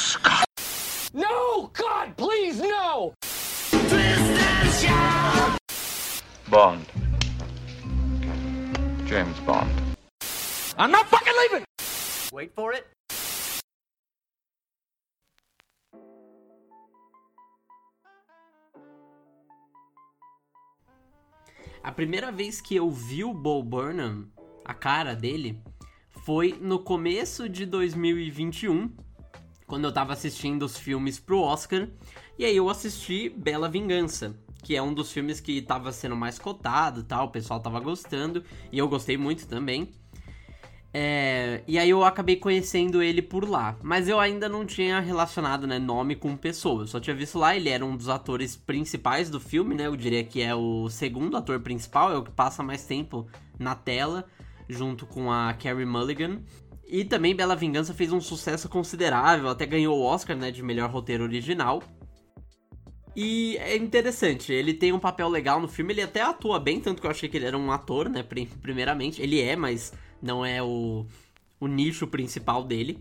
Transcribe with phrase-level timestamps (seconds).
[0.00, 0.44] Scott.
[1.12, 1.70] No!
[1.74, 3.12] God, please, no!
[6.48, 6.86] Bond.
[9.04, 9.70] James Bond.
[10.78, 11.64] I'm not fucking leaving!
[12.32, 12.86] Wait for it.
[21.82, 24.28] A primeira vez que eu vi o Bo Burnham,
[24.64, 25.60] a cara dele,
[26.24, 28.94] foi no começo de 2021,
[29.70, 31.86] quando eu tava assistindo os filmes pro Oscar,
[32.36, 34.34] e aí eu assisti Bela Vingança,
[34.64, 38.42] que é um dos filmes que tava sendo mais cotado, tal, o pessoal tava gostando,
[38.72, 39.88] e eu gostei muito também.
[40.92, 45.68] É, e aí eu acabei conhecendo ele por lá, mas eu ainda não tinha relacionado
[45.68, 46.82] né, nome com pessoa.
[46.82, 49.86] Eu só tinha visto lá, ele era um dos atores principais do filme, né?
[49.86, 53.76] Eu diria que é o segundo ator principal, é o que passa mais tempo na
[53.76, 54.26] tela,
[54.68, 56.40] junto com a Carrie Mulligan.
[56.90, 60.90] E também Bela Vingança fez um sucesso considerável, até ganhou o Oscar né, de melhor
[60.90, 61.80] roteiro original.
[63.14, 67.00] E é interessante, ele tem um papel legal no filme, ele até atua bem, tanto
[67.00, 68.24] que eu achei que ele era um ator, né,
[68.60, 69.22] primeiramente.
[69.22, 71.06] Ele é, mas não é o,
[71.60, 72.98] o nicho principal dele.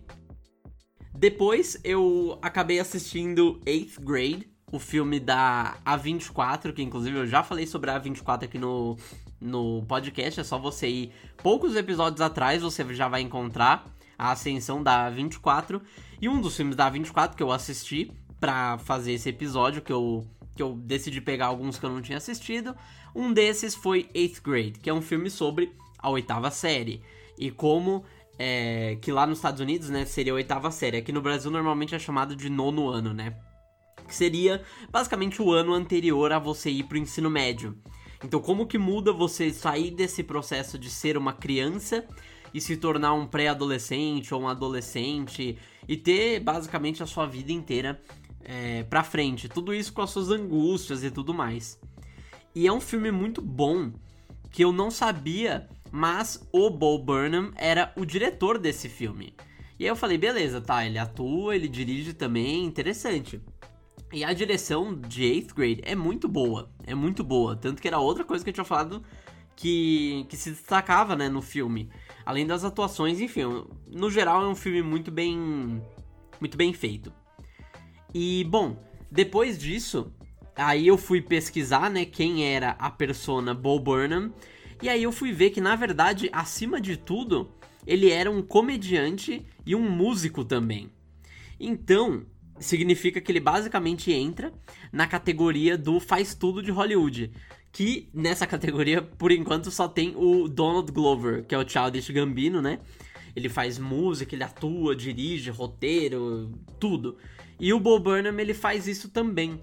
[1.17, 7.65] Depois eu acabei assistindo Eighth Grade, o filme da A24, que inclusive eu já falei
[7.65, 8.97] sobre a A24 aqui no,
[9.39, 13.85] no podcast, é só você ir poucos episódios atrás, você já vai encontrar
[14.17, 15.81] a ascensão da A24.
[16.21, 20.27] E um dos filmes da A24 que eu assisti para fazer esse episódio, que eu,
[20.55, 22.75] que eu decidi pegar alguns que eu não tinha assistido,
[23.15, 27.01] um desses foi Eighth Grade, que é um filme sobre a oitava série.
[27.37, 28.03] E como
[28.37, 30.97] é, que lá nos Estados Unidos, né, seria a oitava série.
[30.97, 33.35] Aqui no Brasil normalmente é chamado de nono ano, né?
[34.07, 37.77] Que seria basicamente o ano anterior a você ir pro ensino médio.
[38.23, 42.05] Então, como que muda você sair desse processo de ser uma criança
[42.53, 48.01] e se tornar um pré-adolescente ou um adolescente e ter basicamente a sua vida inteira
[48.41, 49.47] é, pra frente?
[49.47, 51.79] Tudo isso com as suas angústias e tudo mais.
[52.53, 53.91] E é um filme muito bom
[54.51, 59.33] que eu não sabia mas o Bo Burnham era o diretor desse filme.
[59.77, 63.41] E aí eu falei, beleza, tá, ele atua, ele dirige também, interessante.
[64.11, 67.55] E a direção de 8th Grade é muito boa, é muito boa.
[67.55, 69.03] Tanto que era outra coisa que eu tinha falado
[69.55, 71.89] que, que se destacava, né, no filme.
[72.25, 73.41] Além das atuações, enfim,
[73.87, 75.81] no geral é um filme muito bem,
[76.39, 77.13] muito bem feito.
[78.13, 78.81] E, bom,
[79.11, 80.11] depois disso,
[80.55, 84.33] aí eu fui pesquisar, né, quem era a persona Bo Burnham.
[84.81, 87.51] E aí eu fui ver que, na verdade, acima de tudo,
[87.85, 90.89] ele era um comediante e um músico também.
[91.59, 92.25] Então,
[92.59, 94.53] significa que ele basicamente entra
[94.91, 97.31] na categoria do faz tudo de Hollywood.
[97.71, 102.61] Que nessa categoria, por enquanto, só tem o Donald Glover, que é o Childish Gambino,
[102.61, 102.79] né?
[103.35, 107.17] Ele faz música, ele atua, dirige, roteiro, tudo.
[107.59, 109.61] E o Bo Burnham, ele faz isso também.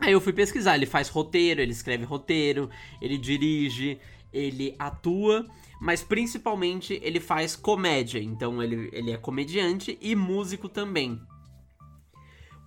[0.00, 2.70] Aí eu fui pesquisar, ele faz roteiro, ele escreve roteiro,
[3.02, 3.98] ele dirige,
[4.32, 5.44] ele atua,
[5.80, 8.20] mas principalmente ele faz comédia.
[8.20, 11.20] Então ele, ele é comediante e músico também.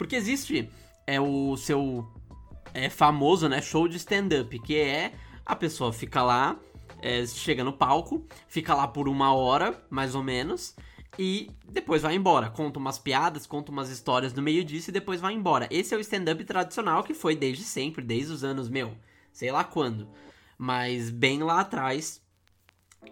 [0.01, 0.67] Porque existe
[1.05, 2.11] é o seu
[2.73, 5.13] é famoso, né, show de stand-up, que é
[5.45, 6.57] a pessoa fica lá,
[7.03, 10.75] é, chega no palco, fica lá por uma hora, mais ou menos,
[11.19, 12.49] e depois vai embora.
[12.49, 15.67] Conta umas piadas, conta umas histórias no meio disso e depois vai embora.
[15.69, 18.97] Esse é o stand-up tradicional que foi desde sempre, desde os anos, meu,
[19.31, 20.07] sei lá quando
[20.61, 22.20] mas bem lá atrás.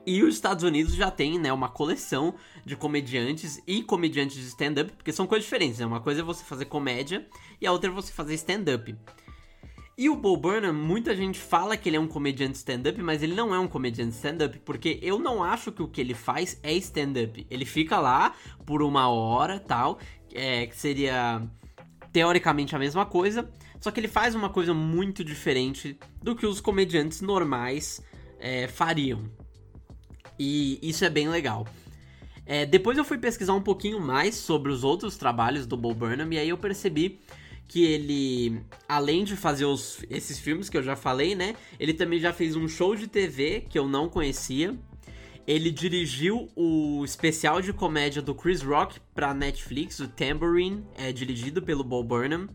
[0.06, 2.36] E os Estados Unidos já tem, né, uma coleção
[2.66, 5.86] de comediantes e comediantes de stand-up, porque são coisas diferentes, né?
[5.86, 7.28] Uma coisa é você fazer comédia
[7.60, 8.96] e a outra é você fazer stand-up.
[9.98, 13.36] E o Bo Burnham, muita gente fala que ele é um comediante stand-up, mas ele
[13.36, 16.72] não é um comediante stand-up, porque eu não acho que o que ele faz é
[16.74, 17.46] stand-up.
[17.50, 18.34] Ele fica lá
[18.66, 20.00] por uma hora, tal,
[20.34, 21.42] é, que seria
[22.14, 23.52] teoricamente a mesma coisa,
[23.82, 28.02] só que ele faz uma coisa muito diferente do que os comediantes normais
[28.40, 29.30] é, fariam.
[30.40, 31.68] E isso é bem legal.
[32.46, 36.34] É, depois eu fui pesquisar um pouquinho mais sobre os outros trabalhos do Bo Burnham
[36.34, 37.20] e aí eu percebi
[37.68, 41.56] que ele, além de fazer os, esses filmes que eu já falei, né?
[41.80, 44.76] Ele também já fez um show de TV que eu não conhecia.
[45.46, 51.62] Ele dirigiu o especial de comédia do Chris Rock para Netflix, o Tambourine, é dirigido
[51.62, 52.50] pelo Bo Burnham.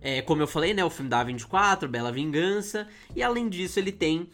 [0.00, 3.92] É, como eu falei, né, o filme da 24, Bela Vingança, e além disso ele
[3.92, 4.28] tem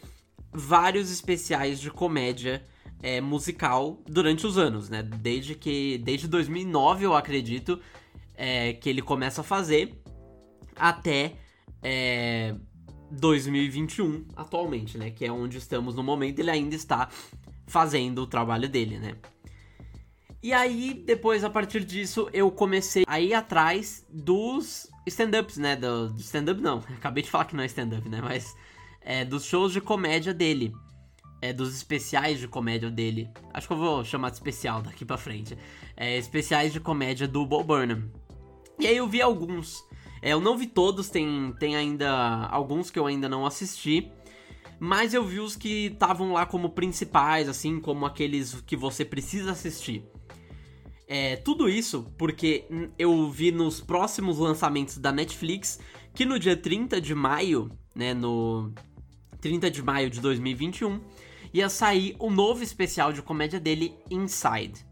[0.51, 2.65] vários especiais de comédia
[3.01, 5.03] é, musical durante os anos, né?
[5.03, 7.79] Desde que desde 2009 eu acredito
[8.35, 10.01] é, que ele começa a fazer
[10.75, 11.33] até
[11.81, 12.55] é,
[13.11, 15.09] 2021 atualmente, né?
[15.11, 16.39] Que é onde estamos no momento.
[16.39, 17.09] Ele ainda está
[17.67, 19.15] fazendo o trabalho dele, né?
[20.41, 25.75] E aí, depois, a partir disso, eu comecei a ir atrás dos stand-ups, né?
[25.75, 28.21] Do, do stand-up não, acabei de falar que não é stand-up, né?
[28.21, 28.55] Mas
[29.01, 30.73] é, dos shows de comédia dele.
[31.41, 33.29] É, dos especiais de comédia dele.
[33.53, 35.57] Acho que eu vou chamar de especial daqui pra frente.
[35.95, 38.11] É, especiais de comédia do Bo Burnham.
[38.77, 39.83] E aí eu vi alguns.
[40.21, 44.11] É, eu não vi todos, tem, tem ainda alguns que eu ainda não assisti.
[44.79, 49.51] Mas eu vi os que estavam lá como principais, assim, como aqueles que você precisa
[49.51, 50.03] assistir.
[51.11, 52.65] É, tudo isso porque
[52.97, 55.79] eu vi nos próximos lançamentos da Netflix
[56.13, 58.71] que no dia 30 de maio, né, no
[59.41, 61.01] 30 de maio de 2021,
[61.53, 64.85] ia sair o novo especial de comédia dele, Inside.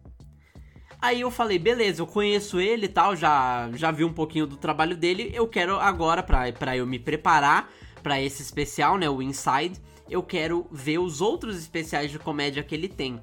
[0.99, 4.57] Aí eu falei, beleza, eu conheço ele e tal, já, já vi um pouquinho do
[4.57, 7.71] trabalho dele, eu quero agora, pra, eu me preparar
[8.01, 9.79] para esse especial, né, o Inside,
[10.09, 13.21] eu quero ver os outros especiais de comédia que ele tem.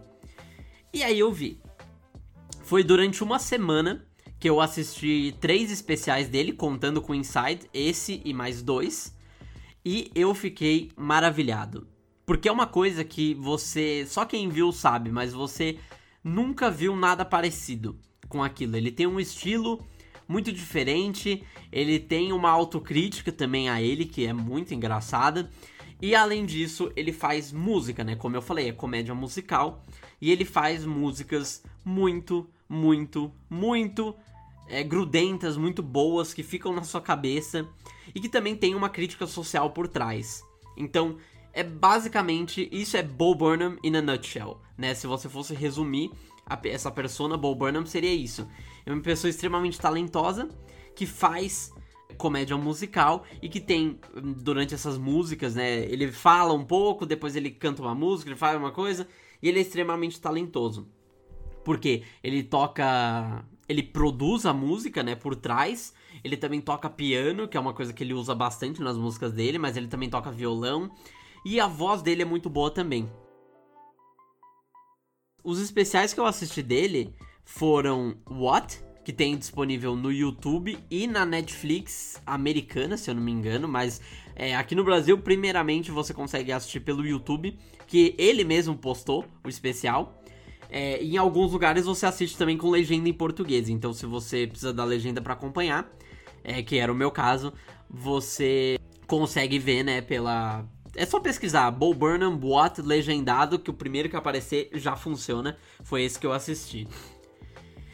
[0.92, 1.60] E aí eu vi.
[2.62, 4.06] Foi durante uma semana
[4.38, 9.13] que eu assisti três especiais dele, contando com Inside, esse e mais dois.
[9.84, 11.86] E eu fiquei maravilhado.
[12.24, 14.06] Porque é uma coisa que você.
[14.06, 15.78] Só quem viu sabe, mas você
[16.22, 17.98] nunca viu nada parecido
[18.28, 18.76] com aquilo.
[18.76, 19.84] Ele tem um estilo
[20.26, 25.50] muito diferente, ele tem uma autocrítica também a ele, que é muito engraçada.
[26.00, 28.16] E além disso, ele faz música, né?
[28.16, 29.84] Como eu falei, é comédia musical.
[30.20, 34.14] E ele faz músicas muito, muito, muito
[34.68, 37.68] é, grudentas, muito boas, que ficam na sua cabeça.
[38.14, 40.44] E que também tem uma crítica social por trás.
[40.76, 41.16] Então,
[41.52, 44.94] é basicamente isso é Bo Burnham in a nutshell, né?
[44.94, 46.10] Se você fosse resumir
[46.46, 48.48] a, essa persona Bo Burnham seria isso.
[48.84, 50.48] É uma pessoa extremamente talentosa
[50.94, 51.72] que faz
[52.18, 53.98] comédia musical e que tem
[54.36, 55.80] durante essas músicas, né?
[55.86, 59.08] Ele fala um pouco, depois ele canta uma música, ele faz uma coisa
[59.42, 60.88] e ele é extremamente talentoso.
[61.64, 65.94] Porque ele toca, ele produz a música, né, por trás.
[66.22, 69.58] Ele também toca piano, que é uma coisa que ele usa bastante nas músicas dele,
[69.58, 70.90] mas ele também toca violão.
[71.44, 73.10] E a voz dele é muito boa também.
[75.42, 77.14] Os especiais que eu assisti dele
[77.44, 83.30] foram What, que tem disponível no YouTube e na Netflix americana, se eu não me
[83.30, 84.00] engano, mas
[84.34, 89.48] é, aqui no Brasil, primeiramente, você consegue assistir pelo YouTube, que ele mesmo postou o
[89.48, 90.20] especial.
[90.70, 94.72] É, em alguns lugares você assiste também com legenda em português, então se você precisa
[94.72, 95.88] da legenda para acompanhar,
[96.42, 97.52] é, que era o meu caso,
[97.88, 100.64] você consegue ver, né, pela,
[100.96, 105.56] é só pesquisar Bo Burnham What legendado, que o primeiro que aparecer já funciona.
[105.82, 106.86] Foi esse que eu assisti.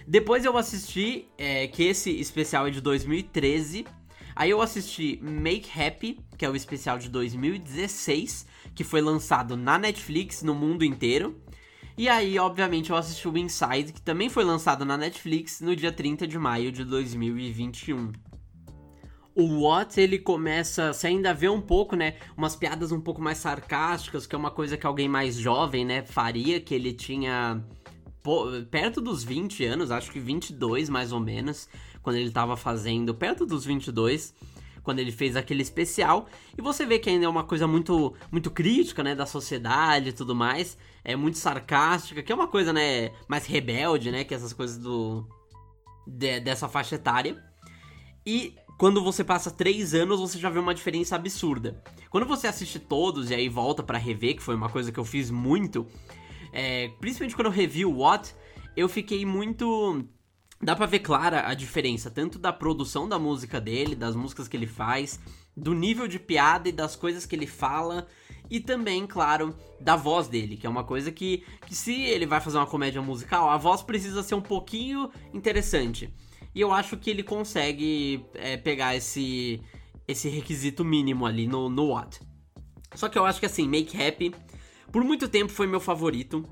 [0.07, 3.87] Depois eu assisti, é, que esse especial é de 2013.
[4.35, 9.79] Aí eu assisti Make Happy, que é o especial de 2016, que foi lançado na
[9.79, 11.41] Netflix no mundo inteiro.
[12.01, 15.93] E aí, obviamente, eu assisti o Inside, que também foi lançado na Netflix no dia
[15.93, 18.13] 30 de maio de 2021
[19.35, 23.39] o What ele começa, você ainda vê um pouco, né, umas piadas um pouco mais
[23.39, 27.65] sarcásticas, que é uma coisa que alguém mais jovem, né, faria, que ele tinha
[28.23, 31.69] pô, perto dos 20 anos, acho que 22 mais ou menos,
[32.03, 34.35] quando ele tava fazendo, perto dos 22,
[34.83, 38.51] quando ele fez aquele especial, e você vê que ainda é uma coisa muito muito
[38.51, 43.13] crítica, né, da sociedade e tudo mais, é muito sarcástica, que é uma coisa, né,
[43.29, 45.27] mais rebelde, né, que essas coisas do
[46.07, 47.43] de, dessa faixa etária.
[48.27, 51.83] E quando você passa três anos, você já vê uma diferença absurda.
[52.09, 55.05] Quando você assiste todos e aí volta para rever, que foi uma coisa que eu
[55.05, 55.87] fiz muito,
[56.53, 58.35] é, principalmente quando eu revi o What,
[58.77, 60.05] eu fiquei muito.
[60.63, 64.57] Dá pra ver clara a diferença, tanto da produção da música dele, das músicas que
[64.57, 65.19] ele faz,
[65.57, 68.07] do nível de piada e das coisas que ele fala,
[68.51, 72.41] e também, claro, da voz dele, que é uma coisa que, que se ele vai
[72.41, 76.13] fazer uma comédia musical, a voz precisa ser um pouquinho interessante.
[76.55, 79.63] E eu acho que ele consegue é, pegar esse,
[80.07, 82.21] esse requisito mínimo ali no, no What.
[82.95, 84.35] Só que eu acho que assim, Make Happy,
[84.93, 86.45] por muito tempo foi meu favorito.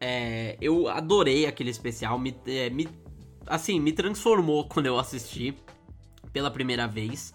[0.00, 2.88] É, eu adorei aquele especial, me, é, me,
[3.48, 5.54] assim, me transformou quando eu assisti
[6.32, 7.34] pela primeira vez.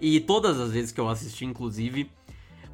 [0.00, 2.10] E todas as vezes que eu assisti, inclusive.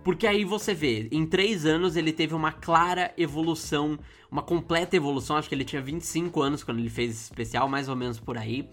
[0.04, 3.98] Porque aí você vê, em três anos ele teve uma clara evolução,
[4.30, 5.36] uma completa evolução.
[5.36, 8.38] Acho que ele tinha 25 anos quando ele fez esse especial, mais ou menos por
[8.38, 8.68] aí.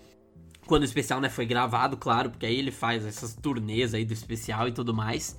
[0.68, 4.14] Quando o especial né, foi gravado, claro, porque aí ele faz essas turnês aí do
[4.14, 5.36] especial e tudo mais.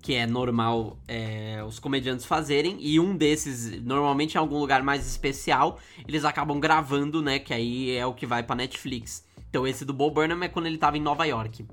[0.00, 2.76] Que é normal é, os comediantes fazerem.
[2.80, 7.38] E um desses, normalmente em algum lugar mais especial, eles acabam gravando, né?
[7.38, 9.26] Que aí é o que vai pra Netflix.
[9.50, 11.66] Então esse do Bo Burnham é quando ele tava em Nova York.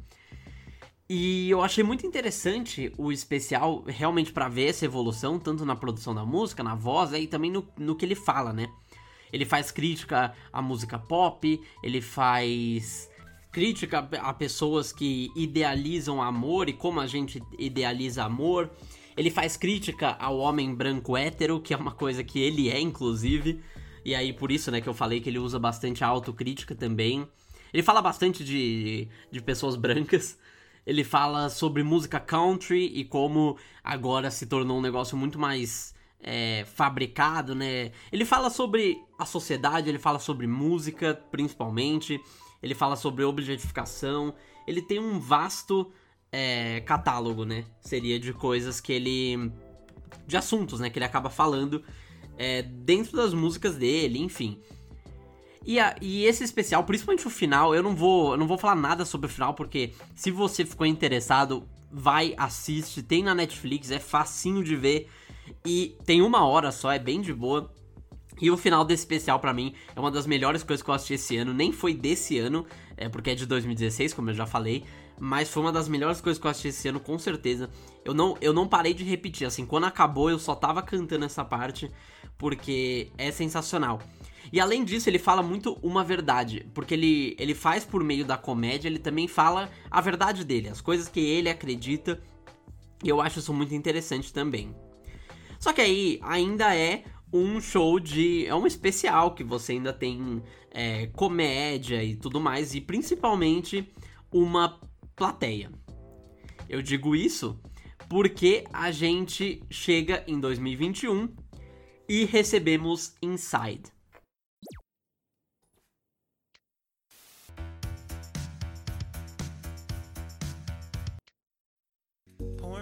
[1.07, 6.15] E eu achei muito interessante o especial realmente para ver essa evolução, tanto na produção
[6.15, 8.67] da música, na voz e também no, no que ele fala, né?
[9.31, 13.07] Ele faz crítica à música pop, ele faz
[13.55, 18.69] crítica a pessoas que idealizam amor e como a gente idealiza amor.
[19.15, 23.61] Ele faz crítica ao homem branco hétero, que é uma coisa que ele é, inclusive.
[24.03, 27.25] E aí, por isso, né, que eu falei que ele usa bastante a autocrítica também.
[27.73, 30.37] Ele fala bastante de, de pessoas brancas.
[30.85, 36.65] Ele fala sobre música country e como agora se tornou um negócio muito mais é,
[36.75, 37.93] fabricado, né?
[38.11, 42.19] Ele fala sobre a sociedade, ele fala sobre música, principalmente.
[42.65, 44.33] Ele fala sobre objetificação.
[44.65, 45.91] Ele tem um vasto
[46.31, 47.63] é, catálogo, né?
[47.79, 49.51] Seria de coisas que ele.
[50.25, 50.89] de assuntos, né?
[50.89, 51.83] Que ele acaba falando
[52.39, 54.59] é, dentro das músicas dele, enfim.
[55.63, 58.75] E, a, e, esse especial, principalmente o final, eu não vou, eu não vou falar
[58.75, 63.99] nada sobre o final, porque se você ficou interessado, vai, assiste, tem na Netflix, é
[63.99, 65.07] facinho de ver.
[65.63, 67.71] E tem uma hora só, é bem de boa.
[68.41, 71.13] E o final desse especial, para mim, é uma das melhores coisas que eu assisti
[71.13, 71.53] esse ano.
[71.53, 72.65] Nem foi desse ano,
[72.97, 74.83] é porque é de 2016, como eu já falei
[75.19, 77.69] mas foi uma das melhores coisas que eu assisti esse ano, com certeza.
[78.03, 81.43] Eu não, eu não parei de repetir, assim, quando acabou eu só tava cantando essa
[81.43, 81.89] parte,
[82.37, 83.99] porque é sensacional.
[84.51, 88.37] E além disso, ele fala muito uma verdade, porque ele, ele faz por meio da
[88.37, 92.21] comédia, ele também fala a verdade dele, as coisas que ele acredita,
[93.03, 94.75] e eu acho isso muito interessante também.
[95.59, 97.03] Só que aí ainda é
[97.35, 98.45] um show de.
[98.45, 103.91] É um especial que você ainda tem é, comédia e tudo mais, e principalmente
[104.31, 104.79] uma
[105.15, 105.69] plateia.
[106.69, 107.59] Eu digo isso
[108.07, 111.29] porque a gente chega em 2021
[112.07, 113.94] e recebemos Inside.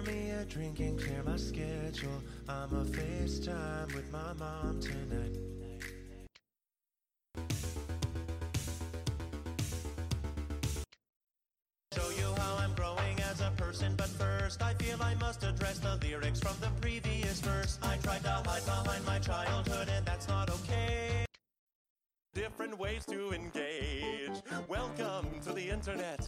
[0.06, 2.22] Me a drink and clear my schedule.
[2.48, 5.38] I'm a FaceTime with my mom tonight.
[11.94, 15.78] Show you how I'm growing as a person, but first I feel I must address
[15.78, 17.78] the lyrics from the previous verse.
[17.82, 21.24] I tried to hide behind my childhood, and that's not okay.
[22.34, 24.42] Different ways to engage.
[24.68, 26.23] Welcome to the internet.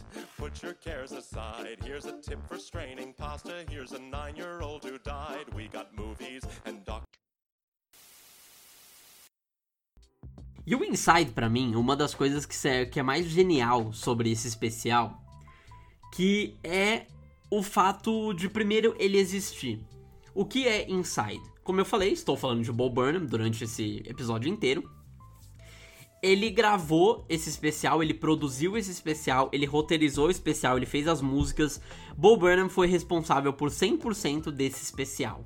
[0.47, 1.77] Put your cares aside.
[1.83, 3.65] Here's a tip for straining pasta.
[3.69, 5.53] Here's a nine year old who died.
[5.53, 7.03] We got movies and doc.
[10.65, 15.21] E o Inside, para mim, uma das coisas que, é mais genial sobre esse especial,
[16.13, 17.07] que é
[17.51, 19.85] o fato de primeiro ele existir.
[20.33, 21.43] O que é Inside?
[21.61, 24.89] Como eu falei, estou falando de Bo Burnham durante esse episódio inteiro.
[26.21, 31.21] Ele gravou esse especial, ele produziu esse especial, ele roteirizou o especial, ele fez as
[31.21, 31.79] músicas.
[32.17, 35.45] Bo Burnham foi responsável por 100% desse especial.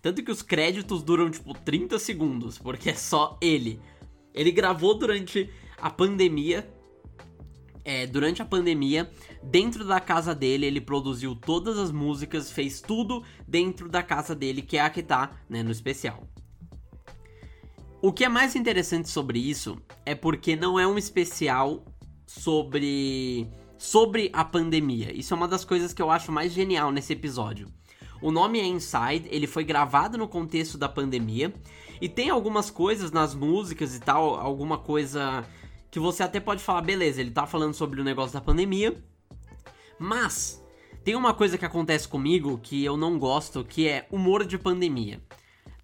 [0.00, 3.80] Tanto que os créditos duram tipo 30 segundos, porque é só ele.
[4.32, 6.68] Ele gravou durante a pandemia,
[7.84, 9.10] é, durante a pandemia,
[9.42, 14.62] dentro da casa dele, ele produziu todas as músicas, fez tudo dentro da casa dele,
[14.62, 16.26] que é a que tá né, no especial.
[18.02, 21.84] O que é mais interessante sobre isso é porque não é um especial
[22.26, 23.48] sobre
[23.78, 25.14] sobre a pandemia.
[25.14, 27.68] Isso é uma das coisas que eu acho mais genial nesse episódio.
[28.22, 31.52] O nome é Inside, ele foi gravado no contexto da pandemia
[32.00, 35.44] e tem algumas coisas nas músicas e tal, alguma coisa
[35.90, 38.94] que você até pode falar, beleza, ele tá falando sobre o negócio da pandemia,
[39.98, 40.62] mas
[41.04, 45.22] tem uma coisa que acontece comigo que eu não gosto, que é humor de pandemia.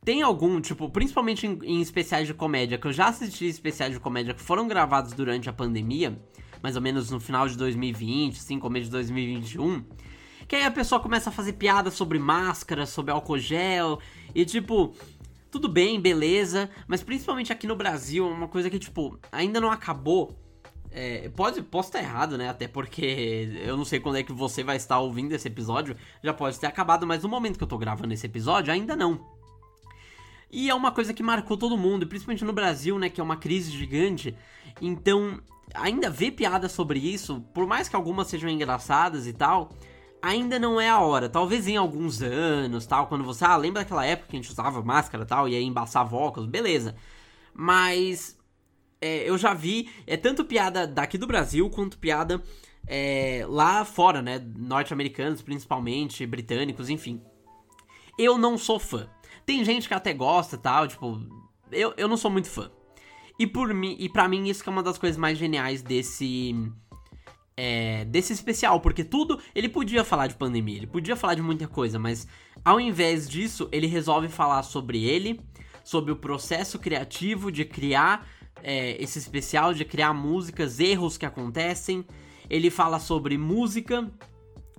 [0.04, 4.00] Tem algum, tipo, principalmente em, em, especiais de comédia, que eu já assisti especiais de
[4.00, 6.20] comédia que foram gravados durante a pandemia,
[6.60, 9.84] mais ou menos no final de 2020, assim, começo de 2021,
[10.48, 14.00] que aí a pessoa começa a fazer piada sobre máscara, sobre álcool gel,
[14.34, 14.92] e tipo,
[15.52, 20.36] tudo bem, beleza, mas principalmente aqui no Brasil, uma coisa que, tipo, ainda não acabou.
[20.90, 22.48] É, pode, posso estar errado, né?
[22.48, 25.96] Até porque eu não sei quando é que você vai estar ouvindo esse episódio.
[26.24, 29.31] Já pode ter acabado, mas no momento que eu tô gravando esse episódio, ainda não.
[30.52, 33.08] E é uma coisa que marcou todo mundo, principalmente no Brasil, né?
[33.08, 34.36] Que é uma crise gigante.
[34.80, 35.40] Então,
[35.74, 39.70] ainda ver piadas sobre isso, por mais que algumas sejam engraçadas e tal,
[40.20, 41.28] ainda não é a hora.
[41.28, 44.82] Talvez em alguns anos, tal, quando você, ah, lembra daquela época que a gente usava
[44.82, 46.94] máscara, tal, e aí embaçava óculos, beleza.
[47.54, 48.38] Mas
[49.00, 52.42] é, eu já vi, é tanto piada daqui do Brasil quanto piada
[52.86, 57.20] é, lá fora, né, norte-americanos principalmente, britânicos, enfim.
[58.18, 59.08] Eu não sou fã.
[59.44, 61.20] Tem gente que até gosta, tal, tipo,
[61.70, 62.70] eu, eu não sou muito fã.
[63.38, 66.54] E por mim, e para mim isso é uma das coisas mais geniais desse
[67.56, 71.66] é, desse especial, porque tudo ele podia falar de pandemia, ele podia falar de muita
[71.66, 72.26] coisa, mas
[72.64, 75.40] ao invés disso, ele resolve falar sobre ele,
[75.84, 78.26] sobre o processo criativo de criar
[78.62, 82.04] é, esse especial, de criar músicas, erros que acontecem.
[82.48, 84.10] Ele fala sobre música,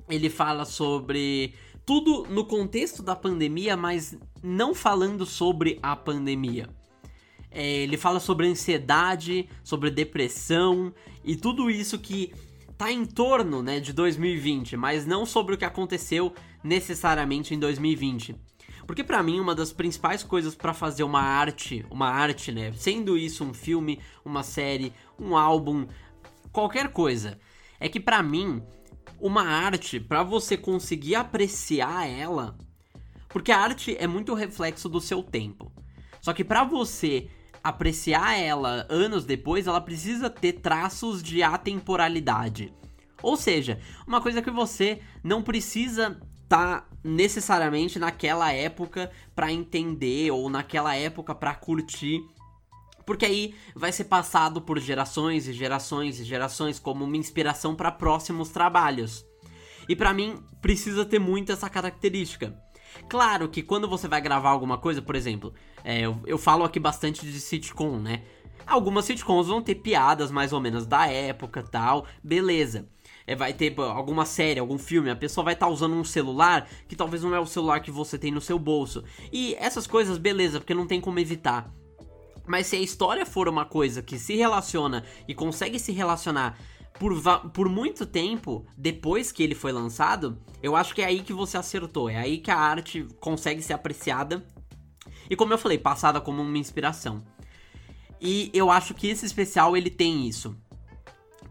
[0.09, 1.53] ele fala sobre
[1.85, 6.69] tudo no contexto da pandemia, mas não falando sobre a pandemia.
[7.51, 12.33] É, ele fala sobre ansiedade, sobre depressão e tudo isso que
[12.77, 18.35] tá em torno né, de 2020, mas não sobre o que aconteceu necessariamente em 2020.
[18.87, 23.17] Porque para mim uma das principais coisas para fazer uma arte, uma arte, né, sendo
[23.17, 25.85] isso um filme, uma série, um álbum,
[26.51, 27.39] qualquer coisa,
[27.79, 28.63] é que para mim
[29.19, 32.57] uma arte, para você conseguir apreciar ela,
[33.29, 35.71] porque a arte é muito reflexo do seu tempo.
[36.21, 37.29] Só que para você
[37.63, 42.73] apreciar ela anos depois, ela precisa ter traços de atemporalidade.
[43.21, 50.49] Ou seja, uma coisa que você não precisa tá necessariamente naquela época para entender ou
[50.49, 52.21] naquela época para curtir.
[53.05, 57.91] Porque aí vai ser passado por gerações e gerações e gerações como uma inspiração para
[57.91, 59.25] próximos trabalhos.
[59.87, 62.57] E para mim precisa ter muito essa característica.
[63.09, 66.79] Claro que quando você vai gravar alguma coisa, por exemplo, é, eu, eu falo aqui
[66.79, 68.23] bastante de sitcom, né?
[68.65, 72.87] Algumas sitcoms vão ter piadas mais ou menos da época tal, beleza
[73.25, 76.67] é, vai ter alguma série, algum filme, a pessoa vai estar tá usando um celular
[76.87, 79.03] que talvez não é o celular que você tem no seu bolso.
[79.31, 81.71] E essas coisas, beleza, porque não tem como evitar.
[82.45, 86.57] Mas se a história for uma coisa que se relaciona e consegue se relacionar
[86.99, 87.13] por,
[87.49, 91.57] por muito tempo depois que ele foi lançado, eu acho que é aí que você
[91.57, 92.09] acertou.
[92.09, 94.45] É aí que a arte consegue ser apreciada.
[95.29, 97.23] E como eu falei, passada como uma inspiração.
[98.19, 100.55] E eu acho que esse especial ele tem isso.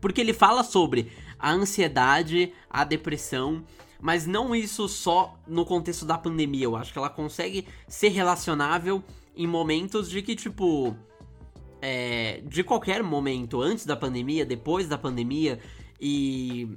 [0.00, 3.64] Porque ele fala sobre a ansiedade, a depressão,
[4.00, 6.64] mas não isso só no contexto da pandemia.
[6.64, 9.02] Eu acho que ela consegue ser relacionável
[9.36, 10.96] em momentos de que, tipo.
[11.84, 15.58] É, de qualquer momento, antes da pandemia, depois da pandemia,
[16.00, 16.68] e.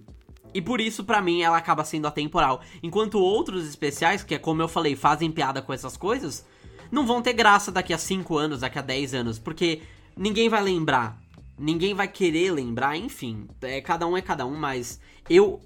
[0.54, 2.62] E por isso, para mim, ela acaba sendo atemporal.
[2.82, 6.46] Enquanto outros especiais, que é como eu falei, fazem piada com essas coisas,
[6.90, 9.82] não vão ter graça daqui a 5 anos, daqui a 10 anos, porque
[10.16, 11.22] ninguém vai lembrar
[11.58, 15.62] ninguém vai querer lembrar, enfim, é, cada um é cada um, mas eu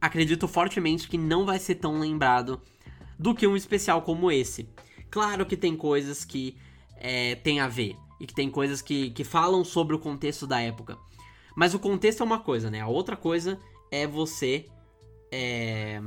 [0.00, 2.60] acredito fortemente que não vai ser tão lembrado
[3.18, 4.68] do que um especial como esse.
[5.12, 6.56] Claro que tem coisas que
[6.96, 10.60] é, tem a ver e que tem coisas que, que falam sobre o contexto da
[10.60, 10.98] época.
[11.54, 12.80] Mas o contexto é uma coisa, né?
[12.80, 14.66] A outra coisa é você.
[15.30, 16.00] É,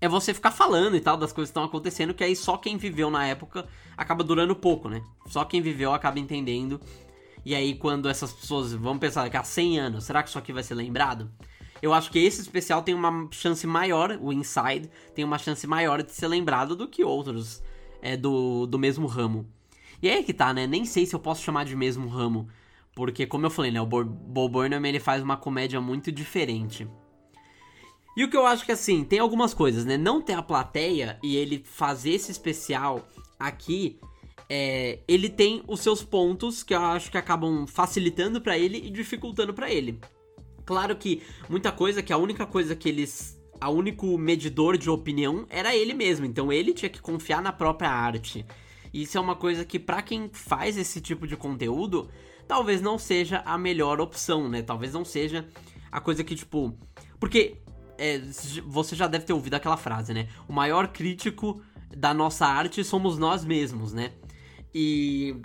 [0.00, 2.76] é você ficar falando e tal das coisas que estão acontecendo, que aí só quem
[2.76, 5.02] viveu na época acaba durando pouco, né?
[5.26, 6.80] Só quem viveu acaba entendendo
[7.44, 10.52] e aí, quando essas pessoas vão pensar daqui a 100 anos, será que isso aqui
[10.52, 11.30] vai ser lembrado?
[11.80, 16.02] Eu acho que esse especial tem uma chance maior, o Inside tem uma chance maior
[16.02, 17.62] de ser lembrado do que outros
[18.02, 19.46] é, do, do mesmo ramo.
[20.02, 20.66] E aí que tá, né?
[20.66, 22.48] Nem sei se eu posso chamar de mesmo ramo.
[22.94, 23.80] Porque, como eu falei, né?
[23.80, 26.88] O Bo Burnham ele faz uma comédia muito diferente.
[28.16, 29.96] E o que eu acho que assim, tem algumas coisas, né?
[29.96, 33.06] Não ter a plateia e ele fazer esse especial
[33.38, 33.98] aqui
[34.48, 38.90] é, ele tem os seus pontos que eu acho que acabam facilitando para ele e
[38.90, 40.00] dificultando para ele.
[40.66, 45.46] Claro que muita coisa que a única coisa que eles a único medidor de opinião
[45.50, 48.46] era ele mesmo, então ele tinha que confiar na própria arte.
[48.92, 52.08] Isso é uma coisa que para quem faz esse tipo de conteúdo,
[52.48, 54.62] talvez não seja a melhor opção, né?
[54.62, 55.46] Talvez não seja
[55.92, 56.76] a coisa que tipo,
[57.18, 57.58] porque
[57.98, 58.20] é,
[58.66, 60.28] você já deve ter ouvido aquela frase, né?
[60.48, 61.62] O maior crítico
[61.94, 64.12] da nossa arte somos nós mesmos, né?
[64.74, 65.36] E.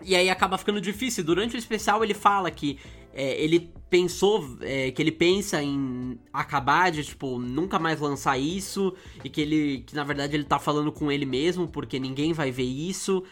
[0.00, 1.24] E aí acaba ficando difícil.
[1.24, 2.78] Durante o especial ele fala que
[3.18, 8.94] é, ele pensou, é, que ele pensa em acabar de, tipo, nunca mais lançar isso.
[9.24, 12.52] E que ele, que na verdade ele tá falando com ele mesmo, porque ninguém vai
[12.52, 13.24] ver isso.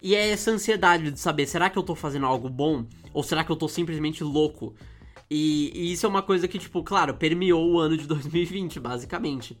[0.00, 2.86] E é essa ansiedade de saber, será que eu tô fazendo algo bom?
[3.12, 4.76] Ou será que eu tô simplesmente louco?
[5.28, 9.58] E, e isso é uma coisa que, tipo, claro, permeou o ano de 2020, basicamente.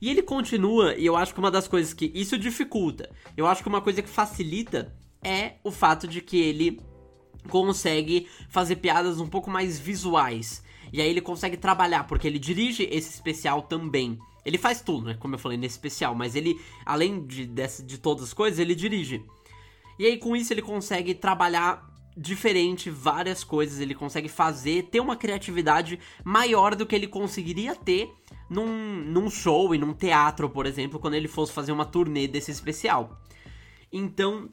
[0.00, 3.62] E ele continua, e eu acho que uma das coisas que isso dificulta, eu acho
[3.62, 6.80] que uma coisa que facilita é o fato de que ele
[7.48, 10.62] consegue fazer piadas um pouco mais visuais.
[10.92, 14.18] E aí ele consegue trabalhar, porque ele dirige esse especial também.
[14.44, 15.14] Ele faz tudo, né?
[15.14, 18.74] Como eu falei nesse especial, mas ele, além de, dessa, de todas as coisas, ele
[18.74, 19.22] dirige.
[19.98, 25.16] E aí com isso ele consegue trabalhar diferente várias coisas, ele consegue fazer, ter uma
[25.16, 28.10] criatividade maior do que ele conseguiria ter
[28.50, 32.50] num, num show e num teatro, por exemplo, quando ele fosse fazer uma turnê desse
[32.50, 33.20] especial.
[33.92, 34.48] Então,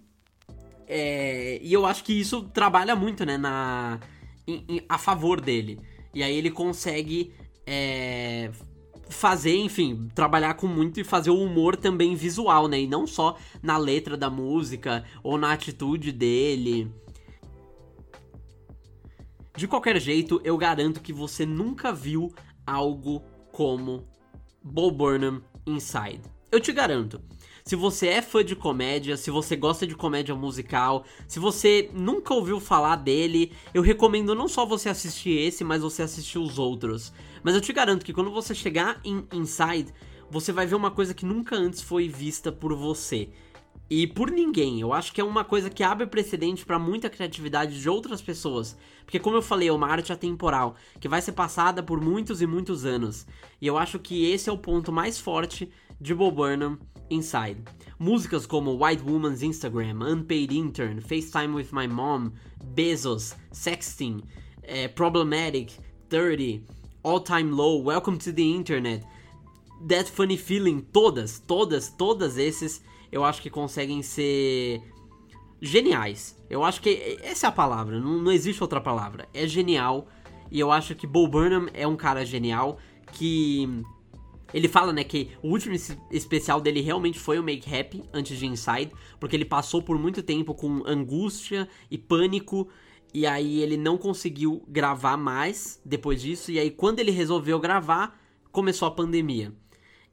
[0.87, 3.99] é, e eu acho que isso trabalha muito, né, na,
[4.47, 5.79] em, em, a favor dele.
[6.13, 7.33] E aí ele consegue
[7.65, 8.51] é,
[9.09, 12.79] fazer, enfim, trabalhar com muito e fazer o humor também visual, né?
[12.79, 16.91] E não só na letra da música ou na atitude dele.
[19.55, 22.33] De qualquer jeito, eu garanto que você nunca viu
[22.65, 23.21] algo
[23.51, 24.07] como
[24.61, 26.21] Bo Burnham Inside.
[26.51, 27.21] Eu te garanto.
[27.67, 32.31] Se você é fã de comédia, se você gosta de comédia musical, se você nunca
[32.31, 37.11] ouviu falar dele, eu recomendo não só você assistir esse, mas você assistir os outros.
[37.41, 39.91] Mas eu te garanto que quando você chegar em Inside,
[40.29, 43.29] você vai ver uma coisa que nunca antes foi vista por você.
[43.89, 44.79] E por ninguém.
[44.79, 48.77] Eu acho que é uma coisa que abre precedente para muita criatividade de outras pessoas.
[49.05, 52.45] Porque, como eu falei, é uma arte atemporal, que vai ser passada por muitos e
[52.45, 53.25] muitos anos.
[53.59, 55.67] E eu acho que esse é o ponto mais forte
[55.99, 56.77] de Bob Burnham
[57.09, 57.63] Inside.
[57.99, 62.31] Músicas como White Woman's Instagram, Unpaid Intern, FaceTime with My Mom,
[62.63, 64.21] Bezos, Sexting,
[64.63, 65.71] é, Problematic,
[66.09, 66.63] 30,
[67.03, 69.05] All Time Low, Welcome to the Internet,
[69.87, 74.81] That Funny Feeling, todas, todas, todas esses eu acho que conseguem ser
[75.61, 76.37] geniais.
[76.49, 79.27] Eu acho que essa é a palavra, não, não existe outra palavra.
[79.33, 80.07] É genial.
[80.51, 82.77] E eu acho que Bo Burnham é um cara genial
[83.13, 83.83] que
[84.55, 85.75] ele fala, né, que o último
[86.09, 88.89] especial dele realmente foi o Make Happy antes de Inside,
[89.19, 92.69] porque ele passou por muito tempo com angústia e pânico,
[93.13, 98.17] e aí ele não conseguiu gravar mais depois disso, e aí quando ele resolveu gravar,
[98.49, 99.53] começou a pandemia.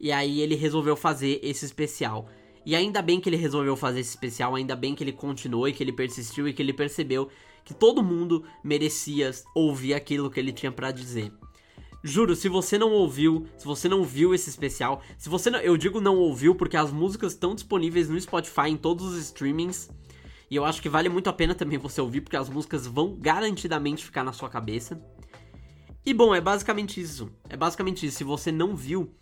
[0.00, 2.28] E aí ele resolveu fazer esse especial.
[2.66, 5.72] E ainda bem que ele resolveu fazer esse especial, ainda bem que ele continuou e
[5.72, 7.28] que ele persistiu e que ele percebeu
[7.64, 11.32] que todo mundo merecia ouvir aquilo que ele tinha para dizer.
[12.04, 15.76] Juro, se você não ouviu, se você não viu esse especial, se você não, eu
[15.76, 19.88] digo não ouviu porque as músicas estão disponíveis no Spotify em todos os streamings.
[20.50, 23.16] E eu acho que vale muito a pena também você ouvir porque as músicas vão
[23.18, 25.00] garantidamente ficar na sua cabeça.
[26.04, 27.30] E bom, é basicamente isso.
[27.48, 28.18] É basicamente isso.
[28.18, 29.14] Se você não viu,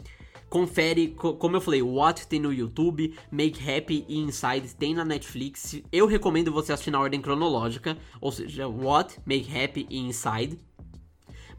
[0.51, 5.81] Confere, como eu falei, What tem no YouTube, Make Happy e Inside tem na Netflix.
[5.93, 10.59] Eu recomendo você assistir na ordem cronológica, ou seja, What, Make Happy e Inside.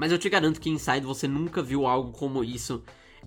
[0.02, 2.82] Mas eu te garanto que Inside você nunca viu algo como isso.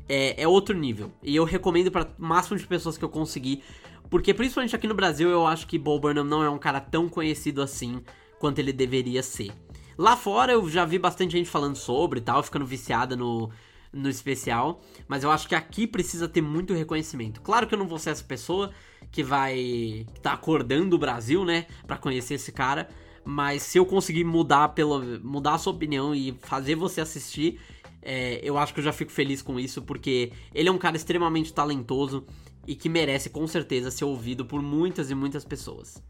[0.08, 1.12] É, é outro nível.
[1.22, 3.62] E eu recomendo para o máximo de pessoas que eu conseguir.
[4.10, 7.08] Porque principalmente aqui no Brasil eu acho que Bo Burnham não é um cara tão
[7.08, 8.02] conhecido assim
[8.40, 9.52] quanto ele deveria ser.
[9.96, 13.52] Lá fora eu já vi bastante gente falando sobre e tal, ficando viciada no,
[13.92, 17.40] no especial, mas eu acho que aqui precisa ter muito reconhecimento.
[17.40, 18.72] Claro que eu não vou ser essa pessoa
[19.12, 22.88] que vai que tá acordando o Brasil, né, para conhecer esse cara,
[23.24, 27.60] mas se eu conseguir mudar pelo mudar a sua opinião e fazer você assistir,
[28.02, 30.96] é, eu acho que eu já fico feliz com isso, porque ele é um cara
[30.96, 32.26] extremamente talentoso
[32.66, 36.02] e que merece com certeza ser ouvido por muitas e muitas pessoas.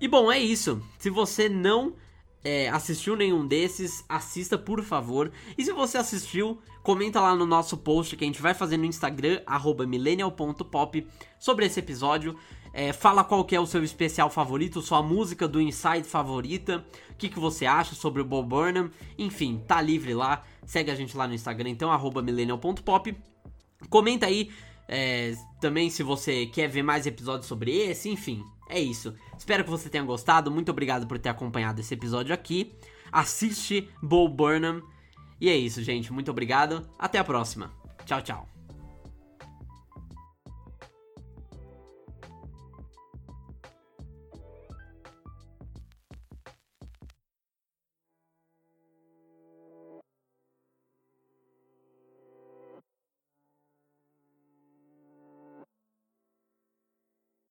[0.00, 0.82] E bom, é isso.
[0.98, 1.94] Se você não
[2.44, 5.30] é, assistiu nenhum desses, assista por favor.
[5.56, 8.84] E se você assistiu, comenta lá no nosso post que a gente vai fazer no
[8.84, 9.40] Instagram,
[9.86, 11.06] millennial.pop,
[11.38, 12.36] sobre esse episódio.
[12.72, 17.14] É, fala qual que é o seu especial favorito, sua música do Inside favorita, o
[17.14, 21.16] que, que você acha sobre o Bob Burnham, enfim, tá livre lá, segue a gente
[21.16, 21.90] lá no Instagram, então,
[22.22, 23.16] millennial.pop.
[23.90, 24.50] Comenta aí
[24.88, 29.14] é, também se você quer ver mais episódios sobre esse, enfim, é isso.
[29.36, 30.50] Espero que você tenha gostado.
[30.50, 32.74] Muito obrigado por ter acompanhado esse episódio aqui.
[33.10, 34.82] Assiste Bo Burnham.
[35.40, 36.12] E é isso, gente.
[36.12, 36.88] Muito obrigado.
[36.98, 37.70] Até a próxima.
[38.06, 38.51] Tchau, tchau.